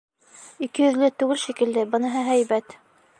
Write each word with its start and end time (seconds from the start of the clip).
Ике 0.67 0.81
йөҙлө 0.87 1.09
түгел 1.23 1.39
шикелле, 1.43 1.83
быныһы— 1.93 2.25
һәйбәт. 2.31 2.75